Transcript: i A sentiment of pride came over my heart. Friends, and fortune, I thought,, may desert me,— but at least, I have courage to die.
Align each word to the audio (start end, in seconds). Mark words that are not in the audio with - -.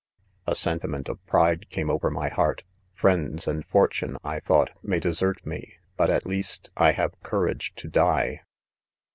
i 0.47 0.53
A 0.53 0.55
sentiment 0.55 1.07
of 1.09 1.23
pride 1.27 1.69
came 1.69 1.91
over 1.91 2.09
my 2.09 2.27
heart. 2.27 2.63
Friends, 2.95 3.47
and 3.47 3.63
fortune, 3.63 4.17
I 4.23 4.39
thought,, 4.39 4.71
may 4.81 4.99
desert 4.99 5.45
me,— 5.45 5.75
but 5.95 6.09
at 6.09 6.25
least, 6.25 6.71
I 6.75 6.93
have 6.93 7.21
courage 7.21 7.75
to 7.75 7.87
die. 7.87 8.41